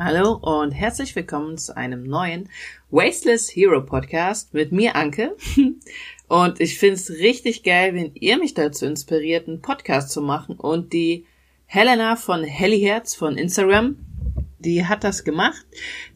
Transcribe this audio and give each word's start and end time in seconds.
Hallo 0.00 0.34
und 0.34 0.70
herzlich 0.70 1.16
willkommen 1.16 1.58
zu 1.58 1.76
einem 1.76 2.04
neuen 2.04 2.48
Wasteless 2.88 3.50
Hero 3.50 3.84
Podcast 3.84 4.54
mit 4.54 4.70
mir, 4.70 4.94
Anke. 4.94 5.34
Und 6.28 6.60
ich 6.60 6.78
finde 6.78 6.94
es 6.94 7.10
richtig 7.10 7.64
geil, 7.64 7.96
wenn 7.96 8.12
ihr 8.14 8.38
mich 8.38 8.54
dazu 8.54 8.86
inspiriert, 8.86 9.48
einen 9.48 9.60
Podcast 9.60 10.10
zu 10.10 10.22
machen. 10.22 10.54
Und 10.54 10.92
die 10.92 11.26
Helena 11.66 12.14
von 12.14 12.44
Hellyherz 12.44 13.16
von 13.16 13.36
Instagram, 13.36 13.96
die 14.60 14.86
hat 14.86 15.02
das 15.02 15.24
gemacht. 15.24 15.66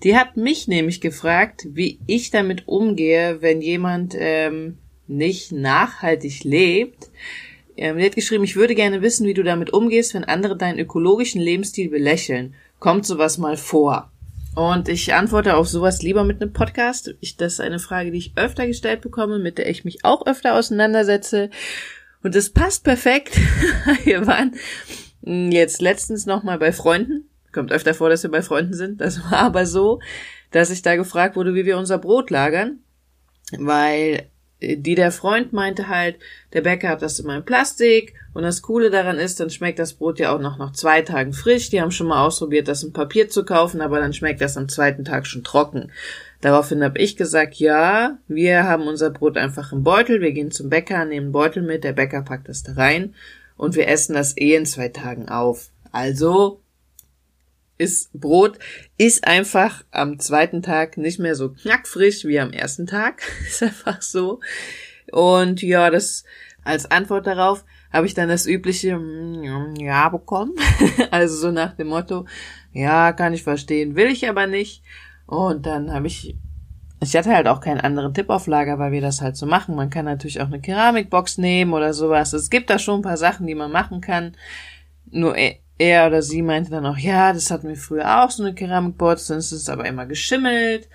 Die 0.05 0.17
hat 0.17 0.37
mich 0.37 0.69
nämlich 0.69 1.01
gefragt, 1.01 1.67
wie 1.73 1.99
ich 2.07 2.31
damit 2.31 2.69
umgehe, 2.69 3.43
wenn 3.43 3.61
jemand 3.61 4.15
ähm, 4.17 4.79
nicht 5.09 5.51
nachhaltig 5.51 6.45
lebt. 6.45 7.11
Ähm, 7.77 7.99
die 7.99 8.05
hat 8.05 8.15
geschrieben, 8.15 8.45
ich 8.45 8.55
würde 8.55 8.77
gerne 8.77 9.03
wissen, 9.03 9.27
wie 9.27 9.35
du 9.35 9.43
damit 9.43 9.73
umgehst, 9.73 10.15
wenn 10.15 10.23
andere 10.23 10.57
deinen 10.57 10.79
ökologischen 10.79 11.41
Lebensstil 11.41 11.91
belächeln. 11.91 12.55
Kommt 12.83 13.07
sowas 13.07 13.39
mal 13.39 13.57
vor? 13.57 14.11
Und 14.57 14.89
ich 14.89 15.15
antworte 15.15 15.55
auf 15.55 15.69
sowas 15.69 16.03
lieber 16.03 16.25
mit 16.25 16.43
einem 16.43 16.53
Podcast. 16.53 17.15
Ich, 17.21 17.37
das 17.37 17.53
ist 17.53 17.61
eine 17.61 17.79
Frage, 17.79 18.11
die 18.11 18.19
ich 18.19 18.33
öfter 18.35 18.67
gestellt 18.67 19.03
bekomme, 19.03 19.39
mit 19.39 19.57
der 19.57 19.71
ich 19.71 19.85
mich 19.85 20.05
auch 20.05 20.27
öfter 20.27 20.57
auseinandersetze. 20.57 21.51
Und 22.25 22.35
es 22.35 22.51
passt 22.51 22.83
perfekt. 22.83 23.39
wir 24.03 24.27
waren 24.27 24.57
jetzt 25.23 25.81
letztens 25.81 26.27
nochmal 26.27 26.59
bei 26.59 26.73
Freunden. 26.73 27.29
Kommt 27.53 27.71
öfter 27.71 27.95
vor, 27.95 28.11
dass 28.11 28.25
wir 28.25 28.33
bei 28.33 28.43
Freunden 28.43 28.75
sind. 28.75 29.01
Das 29.01 29.23
war 29.31 29.39
aber 29.39 29.65
so, 29.65 30.01
dass 30.51 30.71
ich 30.71 30.83
da 30.83 30.97
gefragt 30.97 31.37
wurde, 31.37 31.55
wie 31.55 31.65
wir 31.65 31.79
unser 31.79 31.99
Brot 31.99 32.31
lagern. 32.31 32.81
Weil 33.57 34.29
die 34.63 34.95
der 34.95 35.13
Freund 35.13 35.53
meinte 35.53 35.89
halt, 35.89 36.17
der 36.53 36.61
Bäcker 36.61 36.89
hat 36.89 37.03
das 37.03 37.19
immer 37.19 37.37
in 37.37 37.45
Plastik 37.45 38.15
und 38.33 38.43
das 38.43 38.63
Coole 38.63 38.91
daran 38.91 39.19
ist, 39.19 39.41
dann 39.41 39.51
schmeckt 39.51 39.79
das 39.79 39.95
Brot 39.95 40.19
ja 40.19 40.35
auch 40.35 40.41
noch 40.41 40.59
nach 40.59 40.73
zwei 40.73 41.03
Tagen 41.03 41.33
frisch. 41.33 41.71
Die 41.71 41.81
haben 41.81 41.91
schon 41.91 42.07
mal 42.07 42.25
ausprobiert, 42.25 42.69
das 42.69 42.83
in 42.83 42.93
Papier 42.93 43.29
zu 43.29 43.45
kaufen, 43.45 43.81
aber 43.81 44.01
dann 44.01 44.13
schmeckt 44.13 44.41
das 44.41 44.57
am 44.57 44.69
zweiten 44.69 45.05
Tag 45.05 45.27
schon 45.27 45.45
trocken. 45.45 45.91
Daraufhin 46.41 46.83
habe 46.83 46.99
ich 46.99 47.17
gesagt, 47.17 47.55
ja, 47.57 48.19
wir 48.29 48.65
haben 48.65 48.89
unser 48.89 49.11
Brot 49.11 49.37
einfach 49.37 49.73
im 49.73 49.85
Beutel, 49.85 50.21
wir 50.21 50.33
gehen 50.33 50.51
zum 50.51 50.71
Bäcker, 50.71 51.05
nehmen 51.05 51.27
einen 51.27 51.33
Beutel 51.33 51.63
mit, 51.63 51.85
der 51.85 51.93
Bäcker 51.93 52.23
packt 52.23 52.49
das 52.49 52.63
da 52.63 52.73
rein 52.73 53.15
und 53.57 53.77
wir 53.77 53.89
essen 53.89 54.15
das 54.15 54.37
eh 54.37 54.57
in 54.57 54.67
zwei 54.67 54.89
Tagen 54.89 55.29
auf. 55.29 55.71
Also 55.93 56.62
ist 57.83 58.13
Brot 58.13 58.59
ist 58.97 59.27
einfach 59.27 59.85
am 59.91 60.19
zweiten 60.19 60.63
Tag 60.63 60.97
nicht 60.97 61.19
mehr 61.19 61.35
so 61.35 61.51
knackfrisch 61.51 62.25
wie 62.25 62.39
am 62.39 62.53
ersten 62.53 62.87
Tag. 62.87 63.23
ist 63.47 63.63
einfach 63.63 64.01
so. 64.01 64.41
Und 65.11 65.63
ja, 65.63 65.91
das 65.91 66.25
als 66.65 66.91
Antwort 66.91 67.27
darauf 67.27 67.65
habe 67.93 68.07
ich 68.07 68.15
dann 68.15 68.29
das 68.29 68.47
übliche 68.47 68.97
mm, 68.97 69.75
Ja 69.77 70.09
bekommen. 70.09 70.55
also 71.11 71.37
so 71.37 71.51
nach 71.51 71.75
dem 71.75 71.89
Motto, 71.89 72.27
ja, 72.73 73.13
kann 73.13 73.35
ich 73.35 73.43
verstehen, 73.43 73.97
will 73.97 74.07
ich 74.07 74.29
aber 74.29 74.47
nicht. 74.47 74.83
Und 75.27 75.67
dann 75.67 75.93
habe 75.93 76.07
ich, 76.07 76.37
ich 77.01 77.17
hatte 77.17 77.35
halt 77.35 77.49
auch 77.49 77.61
keinen 77.61 77.81
anderen 77.81 78.15
Tipp 78.15 78.31
auf 78.31 78.47
Lager, 78.47 78.79
weil 78.79 78.93
wir 78.93 79.01
das 79.01 79.21
halt 79.21 79.37
so 79.37 79.47
machen. 79.47 79.75
Man 79.75 79.91
kann 79.91 80.05
natürlich 80.05 80.41
auch 80.41 80.47
eine 80.47 80.61
Keramikbox 80.61 81.39
nehmen 81.39 81.73
oder 81.73 81.93
sowas. 81.93 82.33
Es 82.33 82.49
gibt 82.49 82.71
da 82.71 82.79
schon 82.79 83.01
ein 83.01 83.03
paar 83.03 83.17
Sachen, 83.17 83.47
die 83.47 83.55
man 83.55 83.73
machen 83.73 84.01
kann. 84.01 84.37
Nur 85.11 85.37
er 85.83 86.07
oder 86.07 86.23
sie 86.23 86.43
meinte 86.43 86.71
dann 86.71 86.87
auch, 86.87 86.97
ja, 86.97 87.33
das 87.33 87.51
hatten 87.51 87.69
wir 87.69 87.77
früher 87.77 88.23
auch, 88.23 88.31
so 88.31 88.43
eine 88.43 88.55
Keramikbox, 88.55 89.27
dann 89.27 89.39
ist 89.39 89.53
es 89.53 89.69
aber 89.69 89.85
immer 89.87 90.07
geschimmelt. 90.07 90.89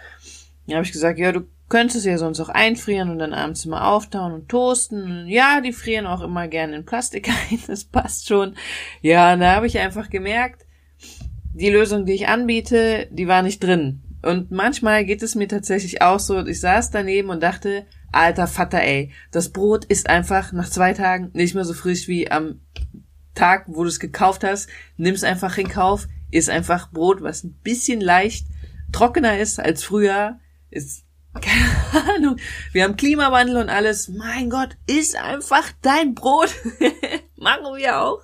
Dann 0.66 0.78
habe 0.78 0.86
ich 0.86 0.94
gesagt, 0.94 1.20
ja, 1.20 1.32
du 1.32 1.42
könntest 1.68 2.06
ja 2.06 2.18
sonst 2.18 2.40
auch 2.40 2.50
einfrieren 2.50 3.10
und 3.10 3.20
dann 3.20 3.34
abends 3.34 3.66
immer 3.66 3.88
auftauen 3.88 4.32
und 4.32 4.48
toasten. 4.48 5.04
Und 5.04 5.28
ja, 5.28 5.60
die 5.60 5.74
frieren 5.74 6.08
auch 6.08 6.22
immer 6.22 6.48
gerne 6.48 6.78
in 6.78 6.86
Plastik 6.86 7.30
ein, 7.52 7.60
das 7.68 7.84
passt 7.84 8.28
schon. 8.28 8.56
Ja, 9.02 9.34
und 9.34 9.42
da 9.42 9.56
habe 9.56 9.68
ich 9.68 9.78
einfach 9.80 10.10
gemerkt, 10.10 10.66
die 11.54 11.70
Lösung, 11.70 12.06
die 12.06 12.14
ich 12.14 12.28
anbiete, 12.28 13.08
die 13.12 13.28
war 13.28 13.42
nicht 13.42 13.62
drin. 13.62 14.04
Und 14.22 14.52
manchmal 14.52 15.06
geht 15.06 15.22
es 15.22 15.36
mir 15.36 15.48
tatsächlich 15.48 16.02
auch 16.02 16.20
so, 16.20 16.46
ich 16.46 16.60
saß 16.60 16.92
daneben 16.92 17.30
und 17.30 17.44
dachte, 17.44 17.86
alter 18.12 18.48
Vater, 18.48 18.82
ey, 18.82 19.12
das 19.32 19.50
Brot 19.50 19.86
ist 19.86 20.10
einfach 20.10 20.54
nach 20.54 20.70
zwei 20.70 20.94
Tagen 20.94 21.30
nicht 21.34 21.56
mehr 21.56 21.66
so 21.66 21.74
frisch 21.74 22.08
wie 22.08 22.32
am 22.32 22.62
Tag, 23.38 23.66
wo 23.68 23.84
du 23.84 23.90
es 23.90 24.00
gekauft 24.00 24.44
hast, 24.44 24.68
nimm's 24.98 25.24
einfach 25.24 25.58
in 25.58 25.70
Kauf, 25.70 26.08
ist 26.32 26.50
einfach 26.50 26.92
Brot, 26.92 27.22
was 27.22 27.44
ein 27.44 27.54
bisschen 27.64 28.02
leicht 28.02 28.48
trockener 28.92 29.40
ist 29.40 29.60
als 29.60 29.84
früher, 29.84 30.40
ist 30.70 31.04
keine 31.42 32.16
Ahnung, 32.16 32.38
wir 32.72 32.84
haben 32.84 32.98
Klimawandel 32.98 33.58
und 33.58 33.70
alles, 33.70 34.10
mein 34.10 34.50
Gott, 34.50 34.76
ist 34.88 35.16
einfach 35.16 35.72
dein 35.82 36.16
Brot, 36.16 36.50
machen 37.36 37.78
wir 37.78 38.02
auch. 38.02 38.22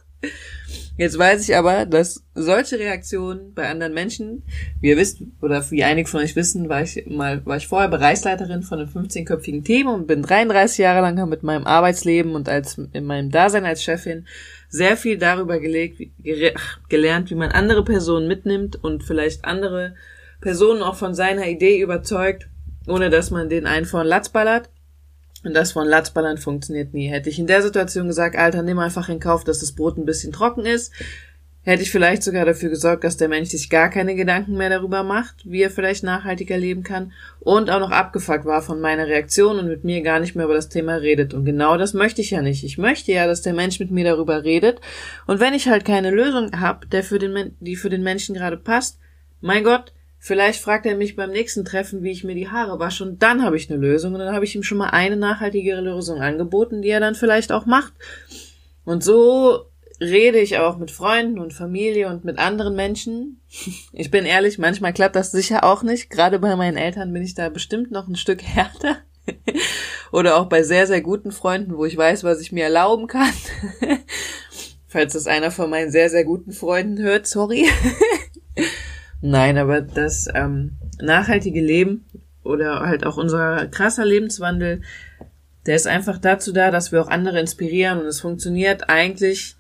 Jetzt 0.96 1.18
weiß 1.18 1.47
ich 1.47 1.56
aber, 1.56 1.85
dass 1.85 2.23
solche 2.35 2.78
Reaktionen 2.78 3.53
bei 3.53 3.68
anderen 3.68 3.94
Menschen, 3.94 4.44
wie 4.79 4.90
ihr 4.90 4.97
wisst, 4.97 5.22
oder 5.41 5.69
wie 5.72 5.84
einige 5.84 6.07
von 6.07 6.22
euch 6.22 6.35
wissen, 6.35 6.69
war 6.69 6.84
ich 6.84 7.06
mal, 7.07 7.44
war 7.46 7.57
ich 7.57 7.68
vorher 7.68 7.90
Bereichsleiterin 7.90 8.62
von 8.62 8.79
einem 8.79 8.90
15-köpfigen 8.90 9.63
Team 9.63 9.88
und 9.88 10.06
bin 10.06 10.22
33 10.22 10.78
Jahre 10.78 11.02
lang 11.02 11.28
mit 11.29 11.41
meinem 11.41 11.66
Arbeitsleben 11.66 12.35
und 12.35 12.47
als, 12.47 12.78
in 12.78 13.06
meinem 13.06 13.31
Dasein 13.31 13.66
als 13.66 13.84
Chefin 13.84 14.28
sehr 14.73 14.97
viel 14.97 15.19
darüber 15.19 15.59
gelegt, 15.59 16.01
gelernt, 16.89 17.29
wie 17.29 17.35
man 17.35 17.51
andere 17.51 17.84
Personen 17.84 18.28
mitnimmt 18.28 18.84
und 18.84 19.03
vielleicht 19.03 19.45
andere 19.45 19.94
Personen 20.41 20.81
auch 20.81 20.95
von 20.95 21.13
seiner 21.13 21.47
Idee 21.47 21.79
überzeugt, 21.79 22.50
ohne 22.88 23.11
dass 23.11 23.29
man 23.29 23.50
den 23.50 23.67
einen 23.67 23.85
von 23.85 24.07
Latz 24.07 24.29
ballert. 24.29 24.72
Und 25.44 25.53
das 25.53 25.73
von 25.73 25.88
Latzballern 25.88 26.38
funktioniert 26.38 26.94
nie. 26.94 27.07
Hätte 27.07 27.29
ich 27.29 27.38
in 27.38 27.47
der 27.47 27.61
Situation 27.61 28.07
gesagt, 28.07 28.35
Alter, 28.35 28.63
nimm 28.63 28.79
einfach 28.79 29.09
in 29.09 29.19
Kauf, 29.19 29.44
dass 29.44 29.59
das 29.59 29.73
Brot 29.73 29.97
ein 29.97 30.06
bisschen 30.06 30.31
trocken 30.31 30.66
ist, 30.66 30.91
hätte 31.63 31.81
ich 31.81 31.91
vielleicht 31.91 32.24
sogar 32.24 32.46
dafür 32.46 32.69
gesorgt, 32.69 33.03
dass 33.03 33.18
der 33.18 33.29
Mensch 33.29 33.50
sich 33.50 33.69
gar 33.69 33.90
keine 33.90 34.16
Gedanken 34.16 34.56
mehr 34.57 34.69
darüber 34.69 35.03
macht, 35.03 35.35
wie 35.46 35.62
er 35.62 35.72
vielleicht 35.72 36.03
nachhaltiger 36.03 36.57
leben 36.57 36.84
kann 36.84 37.13
und 37.40 37.69
auch 37.69 37.79
noch 37.79 37.91
abgefuckt 37.91 38.46
war 38.46 38.62
von 38.62 38.81
meiner 38.81 39.07
Reaktion 39.07 39.57
und 39.57 39.68
mit 39.68 39.84
mir 39.84 40.02
gar 40.02 40.19
nicht 40.19 40.35
mehr 40.35 40.46
über 40.46 40.53
das 40.53 40.69
Thema 40.69 40.96
redet. 40.96 41.34
Und 41.34 41.46
genau 41.46 41.78
das 41.78 41.94
möchte 41.94 42.22
ich 42.22 42.31
ja 42.31 42.41
nicht. 42.41 42.63
Ich 42.63 42.78
möchte 42.78 43.12
ja, 43.12 43.28
dass 43.28 43.41
der 43.41 43.53
Mensch 43.53 43.79
mit 43.79 43.91
mir 43.91 44.03
darüber 44.03 44.44
redet. 44.44 44.81
Und 45.25 45.40
wenn 45.40 45.53
ich 45.53 45.68
halt 45.68 45.85
keine 45.85 46.12
Lösung 46.12 46.59
habe, 46.59 46.88
der 46.88 47.03
für 47.03 47.19
den, 47.19 47.56
die 47.59 47.75
für 47.75 47.90
den 47.90 48.03
Menschen 48.03 48.35
gerade 48.35 48.57
passt, 48.57 49.00
mein 49.41 49.63
Gott, 49.63 49.94
Vielleicht 50.25 50.62
fragt 50.62 50.85
er 50.85 50.96
mich 50.96 51.18
beim 51.18 51.31
nächsten 51.31 51.66
Treffen, 51.66 52.02
wie 52.02 52.12
ich 52.12 52.23
mir 52.23 52.34
die 52.34 52.47
Haare 52.47 52.79
wasche 52.79 53.03
und 53.03 53.22
dann 53.22 53.44
habe 53.44 53.57
ich 53.57 53.69
eine 53.69 53.78
Lösung 53.78 54.13
und 54.13 54.19
dann 54.19 54.34
habe 54.34 54.46
ich 54.46 54.56
ihm 54.56 54.63
schon 54.63 54.78
mal 54.78 54.91
eine 54.91 55.18
nachhaltigere 55.18 55.81
Lösung 55.81 56.22
angeboten, 56.22 56.81
die 56.81 56.88
er 56.88 57.02
dann 57.02 57.13
vielleicht 57.13 57.52
auch 57.52 57.66
macht. 57.66 57.91
Und 58.85 59.03
so 59.03 59.66
rede 60.03 60.40
ich 60.40 60.58
auch 60.58 60.78
mit 60.78 60.91
Freunden 60.91 61.40
und 61.40 61.53
Familie 61.53 62.09
und 62.09 62.25
mit 62.25 62.40
anderen 62.40 62.75
Menschen. 62.75 63.40
Ich 63.96 64.09
bin 64.09 64.25
ehrlich, 64.25 64.58
manchmal 64.58 64.94
klappt 64.94 65.16
das 65.16 65.31
sicher 65.31 65.64
auch 65.64 65.84
nicht. 65.84 66.09
Gerade 66.09 66.40
bei 66.40 66.56
meinen 66.56 66.78
Eltern 66.78 67.14
bin 67.14 67.22
ich 67.22 67.36
da 67.36 67.50
bestimmt 67.50 67.91
noch 67.91 68.08
ein 68.08 68.16
Stück 68.16 68.41
härter. 68.44 68.97
Oder 70.12 70.38
auch 70.38 70.47
bei 70.47 70.64
sehr, 70.64 70.88
sehr 70.88 71.02
guten 71.02 71.31
Freunden, 71.31 71.78
wo 71.78 71.86
ich 71.86 71.96
weiß, 71.96 72.24
was 72.24 72.41
ich 72.41 72.52
mir 72.52 72.66
erlauben 72.66 73.08
kann. 73.08 73.31
Falls 74.88 75.14
das 75.14 75.28
einer 75.28 75.52
von 75.52 75.69
meinen 75.69 75.91
sehr, 75.91 76.09
sehr 76.09 76.24
guten 76.24 76.52
Freunden 76.52 77.00
hört, 77.00 77.25
sorry. 77.25 77.68
Nein, 79.22 79.58
aber 79.58 79.81
das 79.81 80.28
ähm, 80.34 80.74
nachhaltige 81.02 81.62
Leben 81.62 82.06
oder 82.44 82.81
halt 82.81 83.06
auch 83.06 83.18
unser 83.18 83.68
krasser 83.68 84.06
Lebenswandel, 84.06 84.81
der 85.66 85.75
ist 85.75 85.88
einfach 85.88 86.18
dazu 86.18 86.52
da, 86.52 86.72
dass 86.72 86.91
wir 86.91 87.02
auch 87.02 87.08
andere 87.08 87.40
inspirieren 87.40 88.00
und 88.00 88.06
es 88.06 88.22
funktioniert 88.22 88.90
eigentlich 88.90 89.56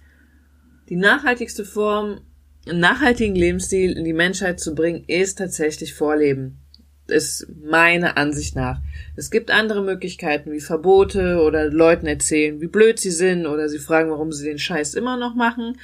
die 0.89 0.95
nachhaltigste 0.95 1.65
Form, 1.65 2.21
einen 2.67 2.79
nachhaltigen 2.79 3.35
Lebensstil 3.35 3.97
in 3.97 4.03
die 4.03 4.13
Menschheit 4.13 4.59
zu 4.59 4.75
bringen, 4.75 5.03
ist 5.07 5.37
tatsächlich 5.37 5.93
Vorleben. 5.93 6.59
Ist 7.07 7.47
meine 7.61 8.15
Ansicht 8.15 8.55
nach. 8.55 8.79
Es 9.17 9.29
gibt 9.29 9.51
andere 9.51 9.83
Möglichkeiten 9.83 10.51
wie 10.51 10.61
Verbote 10.61 11.41
oder 11.41 11.69
Leuten 11.69 12.07
erzählen, 12.07 12.61
wie 12.61 12.67
blöd 12.67 12.97
sie 12.99 13.11
sind 13.11 13.45
oder 13.45 13.67
sie 13.67 13.79
fragen, 13.79 14.09
warum 14.09 14.31
sie 14.31 14.45
den 14.45 14.59
Scheiß 14.59 14.93
immer 14.93 15.17
noch 15.17 15.35
machen. 15.35 15.77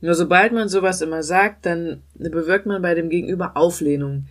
Nur 0.00 0.14
sobald 0.14 0.52
man 0.52 0.68
sowas 0.68 1.00
immer 1.00 1.22
sagt, 1.22 1.66
dann 1.66 2.02
bewirkt 2.14 2.66
man 2.66 2.82
bei 2.82 2.94
dem 2.94 3.08
Gegenüber 3.08 3.56
Auflehnung. 3.56 4.26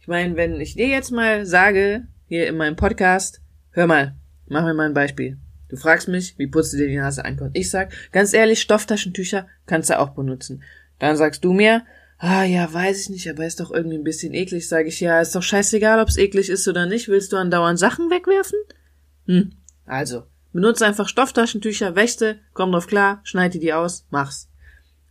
Ich 0.00 0.08
meine, 0.08 0.36
wenn 0.36 0.60
ich 0.60 0.74
dir 0.74 0.88
jetzt 0.88 1.12
mal 1.12 1.46
sage, 1.46 2.08
hier 2.26 2.48
in 2.48 2.56
meinem 2.56 2.76
Podcast, 2.76 3.40
hör 3.70 3.86
mal, 3.86 4.16
mach 4.46 4.64
mir 4.64 4.74
mal 4.74 4.86
ein 4.86 4.94
Beispiel. 4.94 5.38
Du 5.72 5.78
fragst 5.78 6.06
mich, 6.06 6.34
wie 6.36 6.48
putzt 6.48 6.74
du 6.74 6.76
dir 6.76 6.86
die 6.86 6.98
Nase 6.98 7.24
ein? 7.24 7.40
Und 7.40 7.56
ich 7.56 7.70
sag, 7.70 7.94
ganz 8.12 8.34
ehrlich, 8.34 8.60
Stofftaschentücher 8.60 9.46
kannst 9.64 9.88
du 9.88 9.98
auch 9.98 10.10
benutzen. 10.10 10.62
Dann 10.98 11.16
sagst 11.16 11.46
du 11.46 11.54
mir, 11.54 11.82
ah 12.18 12.44
ja, 12.44 12.70
weiß 12.70 13.00
ich 13.00 13.08
nicht, 13.08 13.30
aber 13.30 13.46
ist 13.46 13.58
doch 13.58 13.70
irgendwie 13.70 13.96
ein 13.96 14.04
bisschen 14.04 14.34
eklig. 14.34 14.68
Sag 14.68 14.86
ich, 14.86 15.00
ja, 15.00 15.18
ist 15.22 15.34
doch 15.34 15.42
scheißegal, 15.42 15.98
ob's 15.98 16.18
eklig 16.18 16.50
ist 16.50 16.68
oder 16.68 16.84
nicht. 16.84 17.08
Willst 17.08 17.32
du 17.32 17.38
andauernd 17.38 17.78
Sachen 17.78 18.10
wegwerfen? 18.10 18.58
Hm, 19.24 19.52
also, 19.86 20.24
benutze 20.52 20.84
einfach 20.84 21.08
Stofftaschentücher, 21.08 21.96
wächte, 21.96 22.38
komm 22.52 22.72
drauf 22.72 22.86
klar, 22.86 23.22
schneid 23.24 23.54
dir 23.54 23.60
die 23.60 23.72
aus, 23.72 24.04
mach's. 24.10 24.50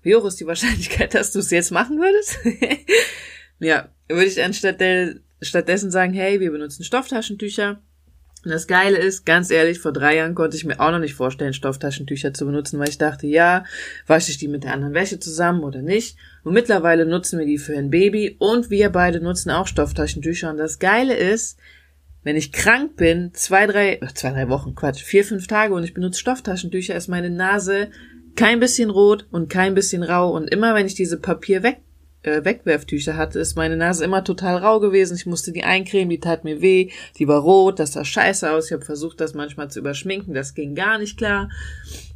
Wie 0.04 0.16
hoch 0.16 0.26
ist 0.26 0.40
die 0.40 0.46
Wahrscheinlichkeit, 0.46 1.14
dass 1.16 1.32
du 1.32 1.40
es 1.40 1.50
jetzt 1.50 1.72
machen 1.72 1.98
würdest? 1.98 2.38
ja, 3.60 3.90
würde 4.08 4.26
ich 4.26 4.44
anstatt 4.44 4.80
der, 4.80 5.16
stattdessen 5.42 5.90
sagen, 5.90 6.14
hey, 6.14 6.40
wir 6.40 6.52
benutzen 6.52 6.84
Stofftaschentücher. 6.84 7.82
Und 8.44 8.50
das 8.52 8.66
Geile 8.66 8.98
ist, 8.98 9.26
ganz 9.26 9.52
ehrlich, 9.52 9.80
vor 9.80 9.94
drei 9.94 10.18
Jahren 10.18 10.34
konnte 10.34 10.58
ich 10.58 10.66
mir 10.66 10.80
auch 10.80 10.92
noch 10.92 11.00
nicht 11.00 11.14
vorstellen, 11.14 11.54
Stofftaschentücher 11.54 12.34
zu 12.34 12.46
benutzen, 12.46 12.80
weil 12.80 12.90
ich 12.90 12.98
dachte, 12.98 13.28
ja, 13.28 13.66
wasche 14.08 14.32
ich 14.32 14.40
die 14.40 14.48
mit 14.48 14.64
der 14.64 14.74
anderen 14.74 14.96
Wäsche 14.96 15.20
zusammen 15.20 15.64
oder 15.64 15.82
nicht? 15.82 16.18
Und 16.44 16.54
mittlerweile 16.54 17.06
nutzen 17.06 17.38
wir 17.38 17.46
die 17.46 17.60
für 17.60 17.78
ein 17.78 17.92
Baby 17.92 18.36
und 18.40 18.72
wir 18.72 18.90
beide 18.90 19.22
nutzen 19.22 19.52
auch 19.52 19.68
Stofftaschentücher. 19.68 20.50
Und 20.50 20.58
das 20.58 20.80
Geile 20.80 21.16
ist, 21.16 21.60
wenn 22.24 22.36
ich 22.36 22.52
krank 22.52 22.96
bin, 22.96 23.32
zwei, 23.34 23.68
drei, 23.68 24.00
zwei, 24.16 24.32
drei 24.32 24.50
Wochen, 24.50 24.74
Quatsch, 24.74 25.04
vier, 25.04 25.24
fünf 25.24 25.46
Tage 25.46 25.74
und 25.76 25.84
ich 25.84 25.94
benutze 25.94 26.20
Stofftaschentücher, 26.20 26.96
ist 26.96 27.10
meine 27.10 27.30
Nase 27.30 27.90
kein 28.36 28.60
bisschen 28.60 28.90
rot 28.90 29.28
und 29.30 29.50
kein 29.50 29.76
bisschen 29.76 30.02
rau. 30.02 30.32
Und 30.32 30.48
immer 30.48 30.74
wenn 30.74 30.88
ich 30.88 30.96
diese 30.96 31.20
Papier 31.20 31.62
weg 31.62 31.82
äh, 32.24 32.44
Wegwerftücher 32.44 33.18
hatte, 33.18 33.40
ist 33.40 33.56
meine 33.56 33.78
Nase 33.78 34.04
immer 34.04 34.24
total 34.24 34.58
rau 34.58 34.80
gewesen. 34.80 35.16
Ich 35.16 35.26
musste 35.26 35.52
die 35.52 35.64
eincremen, 35.64 36.10
die 36.10 36.20
tat 36.20 36.44
mir 36.44 36.62
weh, 36.62 36.92
die 37.18 37.28
war 37.28 37.42
rot, 37.42 37.80
das 37.80 37.94
sah 37.94 38.06
scheiße 38.06 38.52
aus. 38.52 38.68
Ich 38.68 38.74
habe 38.74 38.86
versucht, 38.86 39.20
das 39.20 39.34
manchmal 39.34 39.72
zu 39.72 39.80
überschminken, 39.80 40.34
das 40.34 40.54
ging 40.54 40.76
gar 40.76 40.98
nicht 40.98 41.18
klar. 41.18 41.50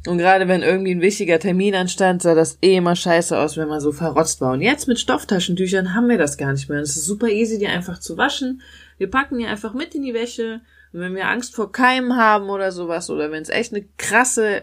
Und 0.06 0.18
gerade 0.18 0.46
wenn 0.48 0.62
irgendwie 0.62 0.94
ein 0.94 1.00
wichtiger 1.00 1.38
Termin 1.38 1.74
anstand, 1.74 2.22
sah 2.22 2.34
das 2.34 2.58
eh 2.62 2.76
immer 2.76 2.94
scheiße 2.94 3.36
aus, 3.36 3.56
wenn 3.56 3.68
man 3.68 3.80
so 3.80 3.92
verrotzt 3.92 4.40
war. 4.40 4.52
Und 4.52 4.62
jetzt 4.62 4.86
mit 4.86 5.00
Stofftaschentüchern 5.00 5.94
haben 5.94 6.08
wir 6.08 6.18
das 6.18 6.38
gar 6.38 6.52
nicht 6.52 6.68
mehr. 6.68 6.80
Es 6.80 6.96
ist 6.96 7.06
super 7.06 7.28
easy, 7.28 7.58
die 7.58 7.66
einfach 7.66 7.98
zu 7.98 8.16
waschen. 8.16 8.62
Wir 8.98 9.10
packen 9.10 9.38
die 9.38 9.46
einfach 9.46 9.74
mit 9.74 9.94
in 9.94 10.02
die 10.02 10.14
Wäsche. 10.14 10.60
Und 10.92 11.00
wenn 11.00 11.14
wir 11.16 11.28
Angst 11.28 11.54
vor 11.54 11.72
Keimen 11.72 12.16
haben 12.16 12.48
oder 12.48 12.70
sowas, 12.70 13.10
oder 13.10 13.32
wenn 13.32 13.42
es 13.42 13.48
echt 13.48 13.74
eine 13.74 13.84
krasse 13.98 14.62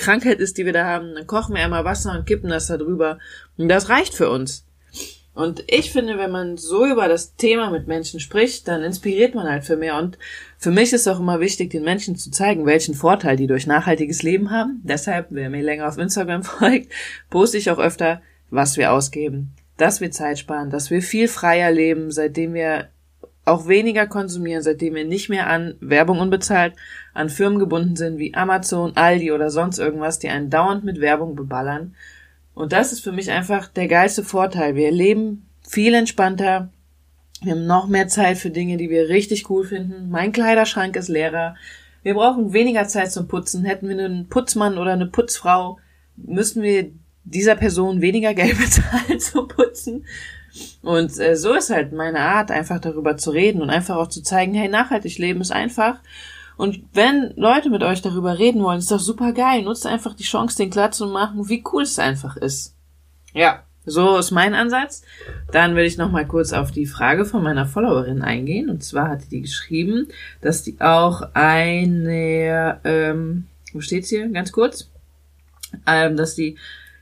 Krankheit 0.00 0.40
ist, 0.40 0.56
die 0.56 0.64
wir 0.64 0.72
da 0.72 0.84
haben, 0.86 1.14
dann 1.14 1.26
kochen 1.26 1.54
wir 1.54 1.62
einmal 1.62 1.84
Wasser 1.84 2.12
und 2.12 2.26
kippen 2.26 2.48
das 2.48 2.66
da 2.66 2.78
drüber. 2.78 3.18
Und 3.60 3.68
das 3.68 3.90
reicht 3.90 4.14
für 4.14 4.30
uns. 4.30 4.64
Und 5.34 5.64
ich 5.68 5.92
finde, 5.92 6.16
wenn 6.16 6.30
man 6.30 6.56
so 6.56 6.86
über 6.86 7.08
das 7.08 7.36
Thema 7.36 7.70
mit 7.70 7.86
Menschen 7.86 8.18
spricht, 8.18 8.66
dann 8.66 8.82
inspiriert 8.82 9.34
man 9.34 9.46
halt 9.46 9.64
für 9.64 9.76
mehr. 9.76 9.98
Und 9.98 10.18
für 10.56 10.70
mich 10.70 10.94
ist 10.94 11.06
auch 11.06 11.20
immer 11.20 11.40
wichtig, 11.40 11.70
den 11.70 11.84
Menschen 11.84 12.16
zu 12.16 12.30
zeigen, 12.30 12.64
welchen 12.64 12.94
Vorteil 12.94 13.36
die 13.36 13.46
durch 13.46 13.66
nachhaltiges 13.66 14.22
Leben 14.22 14.50
haben. 14.50 14.80
Deshalb, 14.82 15.26
wer 15.28 15.50
mir 15.50 15.62
länger 15.62 15.88
auf 15.88 15.98
Instagram 15.98 16.42
folgt, 16.42 16.90
poste 17.28 17.58
ich 17.58 17.70
auch 17.70 17.78
öfter, 17.78 18.22
was 18.48 18.78
wir 18.78 18.92
ausgeben. 18.92 19.52
Dass 19.76 20.00
wir 20.00 20.10
Zeit 20.10 20.38
sparen, 20.38 20.70
dass 20.70 20.90
wir 20.90 21.02
viel 21.02 21.28
freier 21.28 21.70
leben, 21.70 22.10
seitdem 22.10 22.54
wir 22.54 22.88
auch 23.44 23.68
weniger 23.68 24.06
konsumieren, 24.06 24.62
seitdem 24.62 24.94
wir 24.94 25.04
nicht 25.04 25.28
mehr 25.28 25.48
an 25.48 25.74
Werbung 25.80 26.18
unbezahlt 26.18 26.74
an 27.12 27.28
Firmen 27.28 27.58
gebunden 27.58 27.96
sind 27.96 28.18
wie 28.18 28.34
Amazon, 28.34 28.96
Aldi 28.96 29.32
oder 29.32 29.50
sonst 29.50 29.78
irgendwas, 29.78 30.18
die 30.18 30.28
einen 30.28 30.48
dauernd 30.48 30.84
mit 30.84 31.00
Werbung 31.00 31.36
beballern. 31.36 31.94
Und 32.60 32.72
das 32.72 32.92
ist 32.92 33.00
für 33.00 33.12
mich 33.12 33.30
einfach 33.30 33.68
der 33.68 33.88
geilste 33.88 34.22
Vorteil. 34.22 34.74
Wir 34.74 34.90
leben 34.90 35.48
viel 35.66 35.94
entspannter. 35.94 36.70
Wir 37.42 37.52
haben 37.52 37.66
noch 37.66 37.88
mehr 37.88 38.08
Zeit 38.08 38.36
für 38.36 38.50
Dinge, 38.50 38.76
die 38.76 38.90
wir 38.90 39.08
richtig 39.08 39.48
cool 39.48 39.64
finden. 39.64 40.10
Mein 40.10 40.32
Kleiderschrank 40.32 40.94
ist 40.96 41.08
leerer. 41.08 41.56
Wir 42.02 42.14
brauchen 42.14 42.52
weniger 42.52 42.86
Zeit 42.86 43.12
zum 43.12 43.28
Putzen. 43.28 43.64
Hätten 43.64 43.88
wir 43.88 43.98
einen 43.98 44.28
Putzmann 44.28 44.76
oder 44.76 44.92
eine 44.92 45.06
Putzfrau, 45.06 45.78
müssten 46.16 46.60
wir 46.60 46.90
dieser 47.24 47.56
Person 47.56 48.02
weniger 48.02 48.34
Geld 48.34 48.58
bezahlen 48.60 49.20
zum 49.20 49.48
Putzen. 49.48 50.04
Und 50.82 51.18
äh, 51.18 51.36
so 51.36 51.54
ist 51.54 51.70
halt 51.70 51.92
meine 51.92 52.20
Art, 52.20 52.50
einfach 52.50 52.80
darüber 52.80 53.16
zu 53.16 53.30
reden 53.30 53.62
und 53.62 53.70
einfach 53.70 53.96
auch 53.96 54.08
zu 54.08 54.22
zeigen, 54.22 54.52
hey, 54.52 54.68
nachhaltig 54.68 55.16
leben 55.16 55.40
ist 55.40 55.52
einfach. 55.52 56.00
Und 56.60 56.82
wenn 56.92 57.32
Leute 57.36 57.70
mit 57.70 57.82
euch 57.82 58.02
darüber 58.02 58.38
reden 58.38 58.62
wollen, 58.62 58.80
ist 58.80 58.90
doch 58.90 59.00
super 59.00 59.32
geil. 59.32 59.62
Nutzt 59.62 59.86
einfach 59.86 60.12
die 60.12 60.24
Chance, 60.24 60.58
den 60.58 60.68
klar 60.68 60.90
zu 60.90 61.06
machen, 61.06 61.48
wie 61.48 61.64
cool 61.72 61.84
es 61.84 61.98
einfach 61.98 62.36
ist. 62.36 62.74
Ja, 63.32 63.62
so 63.86 64.18
ist 64.18 64.30
mein 64.30 64.52
Ansatz. 64.52 65.00
Dann 65.52 65.74
will 65.74 65.86
ich 65.86 65.96
noch 65.96 66.10
mal 66.10 66.26
kurz 66.26 66.52
auf 66.52 66.70
die 66.70 66.84
Frage 66.84 67.24
von 67.24 67.42
meiner 67.42 67.64
Followerin 67.64 68.20
eingehen. 68.20 68.68
Und 68.68 68.84
zwar 68.84 69.08
hatte 69.08 69.26
die 69.26 69.40
geschrieben, 69.40 70.08
dass 70.42 70.62
die 70.62 70.78
auch 70.82 71.30
eine, 71.32 72.78
ähm, 72.84 73.46
wo 73.72 73.80
steht's 73.80 74.10
hier? 74.10 74.28
Ganz 74.28 74.52
kurz, 74.52 74.90
ähm, 75.86 76.18
dass 76.18 76.34
die 76.34 76.58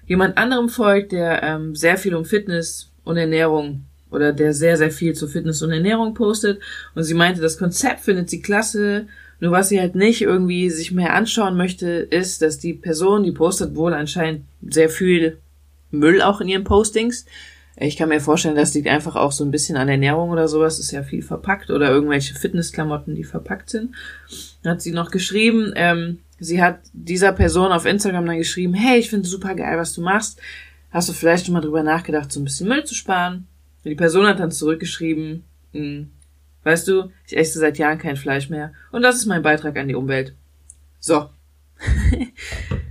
jemand 0.06 0.38
anderem 0.38 0.68
folgt, 0.68 1.10
der 1.10 1.42
ähm, 1.42 1.74
sehr 1.74 1.98
viel 1.98 2.14
um 2.14 2.24
Fitness 2.24 2.92
und 3.02 3.16
Ernährung 3.16 3.86
oder 4.12 4.32
der 4.32 4.54
sehr, 4.54 4.76
sehr 4.76 4.92
viel 4.92 5.14
zu 5.14 5.26
Fitness 5.26 5.62
und 5.62 5.72
Ernährung 5.72 6.14
postet. 6.14 6.62
Und 6.94 7.02
sie 7.02 7.14
meinte, 7.14 7.40
das 7.40 7.58
Konzept 7.58 8.02
findet 8.02 8.30
sie 8.30 8.40
klasse. 8.40 9.08
Nur 9.40 9.52
was 9.52 9.68
sie 9.68 9.80
halt 9.80 9.94
nicht 9.94 10.22
irgendwie 10.22 10.68
sich 10.70 10.92
mehr 10.92 11.14
anschauen 11.14 11.56
möchte, 11.56 11.88
ist, 11.88 12.42
dass 12.42 12.58
die 12.58 12.74
Person, 12.74 13.22
die 13.22 13.32
postet 13.32 13.76
wohl 13.76 13.94
anscheinend 13.94 14.44
sehr 14.68 14.88
viel 14.88 15.38
Müll 15.90 16.22
auch 16.22 16.40
in 16.40 16.48
ihren 16.48 16.64
Postings. 16.64 17.24
Ich 17.76 17.96
kann 17.96 18.08
mir 18.08 18.20
vorstellen, 18.20 18.56
das 18.56 18.74
liegt 18.74 18.88
einfach 18.88 19.14
auch 19.14 19.30
so 19.30 19.44
ein 19.44 19.52
bisschen 19.52 19.76
an 19.76 19.88
Ernährung 19.88 20.30
oder 20.30 20.48
sowas, 20.48 20.80
ist 20.80 20.90
ja 20.90 21.04
viel 21.04 21.22
verpackt 21.22 21.70
oder 21.70 21.88
irgendwelche 21.88 22.34
Fitnessklamotten, 22.34 23.14
die 23.14 23.22
verpackt 23.22 23.70
sind. 23.70 23.94
Dann 24.62 24.72
hat 24.72 24.82
sie 24.82 24.90
noch 24.90 25.12
geschrieben, 25.12 25.72
ähm, 25.76 26.18
sie 26.40 26.60
hat 26.60 26.80
dieser 26.92 27.32
Person 27.32 27.70
auf 27.70 27.86
Instagram 27.86 28.26
dann 28.26 28.38
geschrieben, 28.38 28.74
hey, 28.74 28.98
ich 28.98 29.10
finde 29.10 29.28
super 29.28 29.54
geil, 29.54 29.78
was 29.78 29.94
du 29.94 30.02
machst. 30.02 30.40
Hast 30.90 31.08
du 31.08 31.12
vielleicht 31.12 31.46
schon 31.46 31.52
mal 31.52 31.60
drüber 31.60 31.84
nachgedacht, 31.84 32.32
so 32.32 32.40
ein 32.40 32.44
bisschen 32.44 32.68
Müll 32.68 32.84
zu 32.84 32.96
sparen? 32.96 33.46
Die 33.84 33.94
Person 33.94 34.26
hat 34.26 34.40
dann 34.40 34.50
zurückgeschrieben, 34.50 35.44
hm, 35.72 36.10
weißt 36.64 36.88
du, 36.88 37.10
ich 37.26 37.36
esse 37.36 37.58
seit 37.58 37.78
Jahren 37.78 37.98
kein 37.98 38.16
Fleisch 38.16 38.50
mehr 38.50 38.72
und 38.92 39.02
das 39.02 39.16
ist 39.16 39.26
mein 39.26 39.42
Beitrag 39.42 39.76
an 39.76 39.88
die 39.88 39.94
Umwelt. 39.94 40.34
So. 41.00 41.30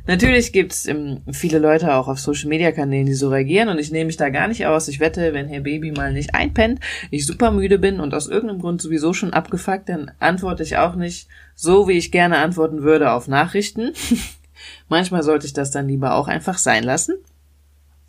Natürlich 0.08 0.54
gibt's 0.54 0.86
ähm, 0.86 1.22
viele 1.34 1.60
Leute 1.60 1.94
auch 1.94 2.08
auf 2.08 2.19
Social 2.19 2.48
Media 2.48 2.72
Kanälen, 2.72 3.06
die 3.06 3.14
so 3.14 3.30
reagieren 3.30 3.68
und 3.68 3.78
ich 3.78 3.92
nehme 3.92 4.06
mich 4.06 4.16
da 4.16 4.30
gar 4.30 4.48
nicht 4.48 4.66
aus. 4.66 4.88
Ich 4.88 5.02
wette, 5.02 5.34
wenn 5.34 5.50
Herr 5.50 5.60
Baby 5.60 5.92
mal 5.92 6.14
nicht 6.14 6.34
einpennt, 6.34 6.80
ich 7.12 7.25
super 7.25 7.52
müde 7.52 7.78
bin 7.78 8.00
und 8.00 8.14
aus 8.14 8.28
irgendeinem 8.28 8.62
Grund 8.62 8.81
sowieso 8.81 9.12
schon 9.14 9.34
abgefuckt, 9.34 9.90
dann 9.90 10.12
antworte 10.20 10.63
ich 10.63 10.78
auch 10.78 10.96
nicht 10.96 11.28
so, 11.56 11.90
wie 11.90 11.98
ich 11.98 12.13
gerne 12.13 12.38
antworten 12.38 12.84
würde 12.84 13.12
auf 13.12 13.28
Nachrichten. 13.28 13.94
Manchmal 14.90 15.24
sollte 15.24 15.46
ich 15.46 15.54
das 15.54 15.72
dann 15.72 15.90
lieber 15.90 16.16
auch 16.16 16.30
einfach 16.30 16.58
sein 16.58 16.84
lassen. 16.84 17.16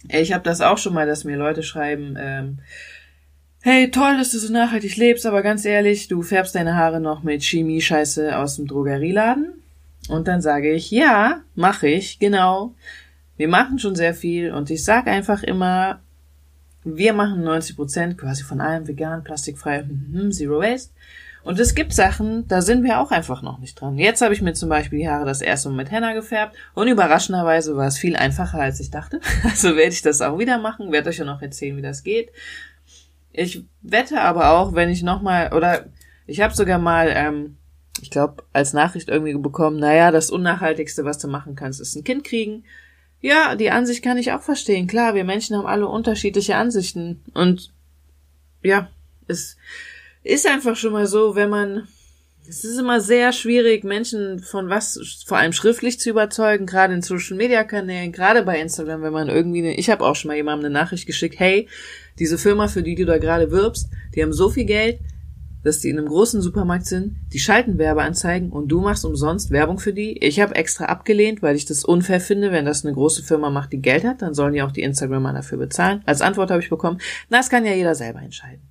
Ich 0.08 0.32
habe 0.32 0.44
das 0.44 0.60
auch 0.60 0.78
schon 0.78 0.94
mal, 0.94 1.06
dass 1.06 1.24
mir 1.24 1.36
Leute 1.36 1.64
schreiben, 1.64 2.16
ähm, 2.16 2.58
hey, 3.60 3.90
toll, 3.90 4.16
dass 4.16 4.30
du 4.30 4.38
so 4.38 4.52
nachhaltig 4.52 4.96
lebst, 4.96 5.26
aber 5.26 5.42
ganz 5.42 5.64
ehrlich, 5.64 6.08
du 6.08 6.22
färbst 6.22 6.54
deine 6.54 6.76
Haare 6.76 7.00
noch 7.00 7.22
mit 7.22 7.42
Chemie-Scheiße 7.42 8.36
aus 8.36 8.56
dem 8.56 8.66
Drogerieladen? 8.66 9.54
Und 10.08 10.28
dann 10.28 10.40
sage 10.40 10.72
ich, 10.72 10.90
ja, 10.90 11.40
mache 11.54 11.88
ich, 11.88 12.18
genau. 12.18 12.74
Wir 13.36 13.48
machen 13.48 13.78
schon 13.78 13.94
sehr 13.94 14.14
viel 14.14 14.52
und 14.52 14.70
ich 14.70 14.84
sage 14.84 15.10
einfach 15.10 15.42
immer, 15.42 16.00
wir 16.84 17.12
machen 17.12 17.42
90 17.44 17.76
Prozent 17.76 18.18
quasi 18.18 18.42
von 18.42 18.60
allem 18.60 18.88
vegan, 18.88 19.22
plastikfrei, 19.22 19.80
hm, 19.80 20.32
Zero 20.32 20.60
Waste. 20.60 20.92
Und 21.44 21.58
es 21.58 21.74
gibt 21.74 21.94
Sachen, 21.94 22.46
da 22.48 22.60
sind 22.62 22.84
wir 22.84 23.00
auch 23.00 23.10
einfach 23.10 23.42
noch 23.42 23.58
nicht 23.58 23.80
dran. 23.80 23.96
Jetzt 23.96 24.20
habe 24.22 24.34
ich 24.34 24.42
mir 24.42 24.52
zum 24.54 24.68
Beispiel 24.68 24.98
die 24.98 25.08
Haare 25.08 25.24
das 25.24 25.40
erste 25.40 25.68
Mal 25.68 25.76
mit 25.76 25.90
Henna 25.90 26.12
gefärbt 26.12 26.56
und 26.74 26.88
überraschenderweise 26.88 27.76
war 27.76 27.86
es 27.86 27.96
viel 27.96 28.16
einfacher, 28.16 28.60
als 28.60 28.80
ich 28.80 28.90
dachte. 28.90 29.20
Also 29.44 29.76
werde 29.76 29.92
ich 29.92 30.02
das 30.02 30.20
auch 30.20 30.38
wieder 30.38 30.58
machen, 30.58 30.92
werde 30.92 31.10
euch 31.10 31.18
ja 31.18 31.24
noch 31.24 31.40
erzählen, 31.40 31.76
wie 31.76 31.82
das 31.82 32.02
geht. 32.02 32.30
Ich 33.38 33.64
wette 33.82 34.20
aber 34.20 34.50
auch, 34.50 34.74
wenn 34.74 34.88
ich 34.88 35.04
nochmal, 35.04 35.52
oder 35.52 35.86
ich 36.26 36.40
habe 36.40 36.56
sogar 36.56 36.80
mal, 36.80 37.12
ähm, 37.14 37.56
ich 38.02 38.10
glaube, 38.10 38.42
als 38.52 38.72
Nachricht 38.72 39.08
irgendwie 39.08 39.32
bekommen, 39.38 39.78
naja, 39.78 40.10
das 40.10 40.30
Unnachhaltigste, 40.30 41.04
was 41.04 41.18
du 41.18 41.28
machen 41.28 41.54
kannst, 41.54 41.80
ist 41.80 41.94
ein 41.94 42.02
Kind 42.02 42.24
kriegen. 42.24 42.64
Ja, 43.20 43.54
die 43.54 43.70
Ansicht 43.70 44.02
kann 44.02 44.18
ich 44.18 44.32
auch 44.32 44.42
verstehen. 44.42 44.88
Klar, 44.88 45.14
wir 45.14 45.22
Menschen 45.22 45.56
haben 45.56 45.66
alle 45.66 45.86
unterschiedliche 45.86 46.56
Ansichten. 46.56 47.22
Und 47.32 47.72
ja, 48.64 48.88
es 49.28 49.56
ist 50.24 50.48
einfach 50.48 50.74
schon 50.74 50.92
mal 50.92 51.06
so, 51.06 51.36
wenn 51.36 51.50
man 51.50 51.86
es 52.48 52.64
ist 52.64 52.78
immer 52.78 53.00
sehr 53.00 53.32
schwierig, 53.32 53.84
Menschen 53.84 54.38
von 54.38 54.70
was 54.70 55.24
vor 55.26 55.36
allem 55.36 55.52
schriftlich 55.52 56.00
zu 56.00 56.10
überzeugen, 56.10 56.66
gerade 56.66 56.94
in 56.94 57.02
Social 57.02 57.36
Media 57.36 57.62
Kanälen, 57.62 58.10
gerade 58.10 58.42
bei 58.42 58.58
Instagram, 58.58 59.02
wenn 59.02 59.12
man 59.12 59.28
irgendwie 59.28 59.58
eine, 59.58 59.74
ich 59.74 59.90
habe 59.90 60.04
auch 60.04 60.16
schon 60.16 60.28
mal 60.28 60.36
jemandem 60.36 60.66
eine 60.66 60.74
Nachricht 60.74 61.06
geschickt, 61.06 61.38
hey, 61.38 61.68
diese 62.18 62.38
Firma, 62.38 62.68
für 62.68 62.82
die 62.82 62.94
du 62.94 63.04
da 63.04 63.18
gerade 63.18 63.50
wirbst, 63.50 63.90
die 64.14 64.22
haben 64.22 64.32
so 64.32 64.48
viel 64.48 64.64
Geld, 64.64 65.00
dass 65.62 65.80
die 65.80 65.90
in 65.90 65.98
einem 65.98 66.08
großen 66.08 66.40
Supermarkt 66.40 66.86
sind, 66.86 67.16
die 67.32 67.38
schalten 67.38 67.76
Werbeanzeigen 67.76 68.50
und 68.50 68.68
du 68.68 68.80
machst 68.80 69.04
umsonst 69.04 69.50
Werbung 69.50 69.78
für 69.78 69.92
die. 69.92 70.16
Ich 70.24 70.40
habe 70.40 70.54
extra 70.54 70.86
abgelehnt, 70.86 71.42
weil 71.42 71.56
ich 71.56 71.66
das 71.66 71.84
unfair 71.84 72.20
finde, 72.20 72.52
wenn 72.52 72.64
das 72.64 72.84
eine 72.84 72.94
große 72.94 73.22
Firma 73.22 73.50
macht, 73.50 73.72
die 73.72 73.82
Geld 73.82 74.04
hat, 74.04 74.22
dann 74.22 74.34
sollen 74.34 74.54
die 74.54 74.62
auch 74.62 74.72
die 74.72 74.82
Instagramer 74.82 75.32
dafür 75.32 75.58
bezahlen. 75.58 76.02
Als 76.06 76.22
Antwort 76.22 76.50
habe 76.50 76.62
ich 76.62 76.70
bekommen, 76.70 76.98
na, 77.28 77.38
das 77.38 77.50
kann 77.50 77.66
ja 77.66 77.72
jeder 77.72 77.94
selber 77.94 78.22
entscheiden. 78.22 78.67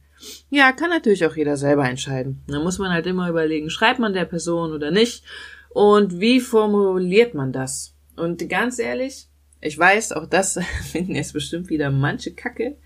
Ja, 0.49 0.71
kann 0.71 0.89
natürlich 0.89 1.25
auch 1.25 1.35
jeder 1.35 1.57
selber 1.57 1.87
entscheiden. 1.87 2.41
Da 2.47 2.59
muss 2.59 2.79
man 2.79 2.91
halt 2.91 3.05
immer 3.05 3.29
überlegen, 3.29 3.69
schreibt 3.69 3.99
man 3.99 4.13
der 4.13 4.25
Person 4.25 4.71
oder 4.71 4.91
nicht 4.91 5.23
und 5.69 6.19
wie 6.19 6.39
formuliert 6.39 7.33
man 7.33 7.51
das? 7.51 7.93
Und 8.15 8.47
ganz 8.49 8.79
ehrlich, 8.79 9.27
ich 9.61 9.77
weiß, 9.77 10.13
auch 10.13 10.25
das 10.25 10.59
finden 10.91 11.15
jetzt 11.15 11.33
bestimmt 11.33 11.69
wieder 11.69 11.89
manche 11.91 12.33
Kacke. 12.33 12.77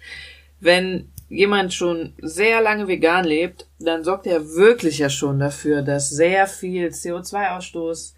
Wenn 0.59 1.11
jemand 1.29 1.73
schon 1.73 2.13
sehr 2.21 2.61
lange 2.61 2.87
vegan 2.87 3.25
lebt, 3.25 3.67
dann 3.79 4.03
sorgt 4.03 4.27
er 4.27 4.55
wirklich 4.55 4.99
ja 4.99 5.09
schon 5.09 5.39
dafür, 5.39 5.81
dass 5.81 6.09
sehr 6.09 6.47
viel 6.47 6.87
CO2-Ausstoß 6.87 8.13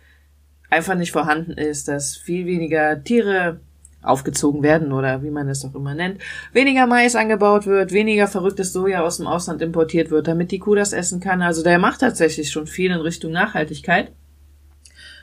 einfach 0.70 0.96
nicht 0.96 1.12
vorhanden 1.12 1.52
ist, 1.52 1.88
dass 1.88 2.18
viel 2.18 2.46
weniger 2.48 3.04
Tiere 3.04 3.60
aufgezogen 4.04 4.64
werden 4.64 4.92
oder 4.92 5.24
wie 5.24 5.32
man 5.32 5.48
es 5.48 5.66
auch 5.66 5.76
immer 5.76 5.96
nennt, 5.96 6.22
weniger 6.52 6.86
Mais 6.88 7.16
angebaut 7.16 7.66
wird, 7.66 7.92
weniger 7.92 8.28
verrücktes 8.28 8.74
Soja 8.74 9.02
aus 9.02 9.18
dem 9.18 9.28
Ausland 9.28 9.62
importiert 9.62 10.12
wird, 10.12 10.28
damit 10.28 10.52
die 10.52 10.60
Kuh 10.60 10.76
das 10.76 10.94
essen 10.94 11.20
kann. 11.20 11.42
Also 11.42 11.64
der 11.64 11.80
macht 11.80 12.02
tatsächlich 12.02 12.52
schon 12.52 12.68
viel 12.68 12.92
in 12.92 13.00
Richtung 13.00 13.32
Nachhaltigkeit. 13.32 14.12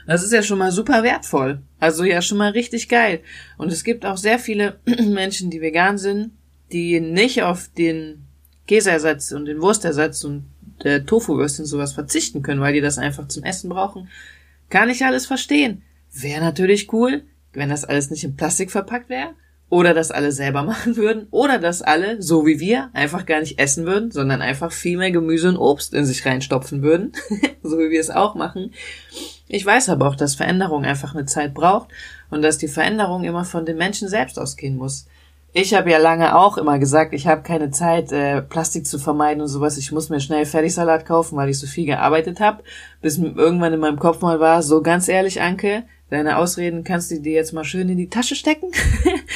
Das 0.06 0.25
ist 0.25 0.32
ja 0.32 0.42
schon 0.42 0.58
mal 0.58 0.72
super 0.72 1.02
wertvoll. 1.02 1.60
Also 1.78 2.04
ja 2.04 2.22
schon 2.22 2.38
mal 2.38 2.52
richtig 2.52 2.88
geil. 2.88 3.20
Und 3.58 3.70
es 3.70 3.84
gibt 3.84 4.04
auch 4.04 4.16
sehr 4.16 4.38
viele 4.38 4.80
Menschen, 4.87 5.50
die 5.50 5.60
vegan 5.60 5.99
sind, 5.99 6.32
die 6.72 7.00
nicht 7.00 7.42
auf 7.42 7.68
den 7.76 8.26
Käseersatz 8.66 9.32
und 9.32 9.46
den 9.46 9.60
Wurstersatz 9.60 10.25
und 10.25 10.46
der 10.84 11.04
Tofu-Würstchen 11.04 11.66
sowas 11.66 11.92
verzichten 11.92 12.42
können, 12.42 12.60
weil 12.60 12.72
die 12.72 12.80
das 12.80 12.99
einfach 12.99 13.28
zum 13.28 13.44
Essen 13.44 13.68
brauchen. 13.68 14.08
Kann 14.68 14.88
ich 14.88 15.04
alles 15.04 15.26
verstehen. 15.26 15.82
Wäre 16.12 16.40
natürlich 16.40 16.92
cool, 16.92 17.22
wenn 17.52 17.69
das 17.69 17.85
alles 17.85 18.11
nicht 18.11 18.25
in 18.25 18.37
Plastik 18.37 18.71
verpackt 18.71 19.09
wäre. 19.09 19.35
Oder 19.69 19.95
das 19.95 20.11
alle 20.11 20.33
selber 20.33 20.62
machen 20.64 20.97
würden. 20.97 21.28
Oder 21.30 21.59
dass 21.59 21.83
alle, 21.83 22.21
so 22.21 22.47
wie 22.47 22.59
wir, 22.61 22.90
einfach 22.92 23.25
gar 23.25 23.40
nicht 23.40 23.59
essen 23.59 23.87
würden, 23.87 24.11
sondern 24.11 24.42
einfach 24.42 24.73
viel 24.73 24.97
mehr 24.97 25.12
Gemüse 25.12 25.49
und 25.49 25.57
Obst 25.57 25.95
in 25.95 26.04
sich 26.04 26.26
reinstopfen 26.26 26.83
würden. 26.83 27.12
so 27.62 27.78
wie 27.78 27.90
wir 27.90 28.00
es 28.00 28.11
auch 28.11 28.35
machen. 28.35 28.73
Ich 29.49 29.64
weiß 29.64 29.88
aber 29.88 30.09
auch, 30.09 30.16
dass 30.16 30.35
Veränderung 30.35 30.85
einfach 30.85 31.14
eine 31.14 31.26
Zeit 31.26 31.54
braucht 31.54 31.88
und 32.30 32.42
dass 32.42 32.59
die 32.59 32.69
Veränderung 32.69 33.25
immer 33.25 33.45
von 33.45 33.64
den 33.64 33.76
Menschen 33.76 34.09
selbst 34.09 34.38
ausgehen 34.38 34.76
muss. 34.76 35.07
Ich 35.52 35.75
habe 35.75 35.90
ja 35.90 35.99
lange 35.99 36.37
auch 36.37 36.59
immer 36.59 36.78
gesagt, 36.78 37.12
ich 37.12 37.26
habe 37.26 37.42
keine 37.42 37.73
Zeit, 37.73 38.12
äh, 38.12 38.40
Plastik 38.40 38.87
zu 38.87 39.00
vermeiden 39.00 39.42
und 39.42 39.49
sowas. 39.49 39.78
Ich 39.78 39.90
muss 39.90 40.09
mir 40.09 40.21
schnell 40.21 40.47
Fertigsalat 40.47 41.04
kaufen, 41.04 41.37
weil 41.37 41.49
ich 41.49 41.59
so 41.59 41.66
viel 41.66 41.87
gearbeitet 41.87 42.38
habe. 42.38 42.62
Bis 43.02 43.19
irgendwann 43.19 43.73
in 43.73 43.80
meinem 43.80 43.99
Kopf 43.99 44.21
mal 44.21 44.38
war, 44.38 44.62
so 44.62 44.80
ganz 44.80 45.09
ehrlich, 45.09 45.40
Anke, 45.42 45.83
deine 46.10 46.36
Ausreden 46.36 46.84
kannst 46.84 47.10
du 47.10 47.20
dir 47.20 47.32
jetzt 47.32 47.52
mal 47.52 47.64
schön 47.64 47.88
in 47.88 47.96
die 47.96 48.10
Tasche 48.10 48.34
stecken. 48.34 48.70